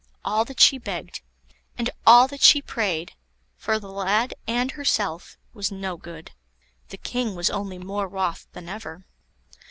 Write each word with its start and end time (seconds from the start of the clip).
All 0.25 0.45
that 0.45 0.59
she 0.59 0.79
begged, 0.79 1.21
and 1.77 1.91
all 2.07 2.27
that 2.27 2.41
she 2.41 2.59
prayed, 2.59 3.13
for 3.55 3.77
the 3.77 3.91
lad 3.91 4.33
and 4.47 4.71
herself, 4.71 5.37
was 5.53 5.71
no 5.71 5.95
good. 5.95 6.31
The 6.89 6.97
King 6.97 7.35
was 7.35 7.51
only 7.51 7.77
more 7.77 8.07
wroth 8.07 8.47
than 8.53 8.67
ever. 8.67 9.05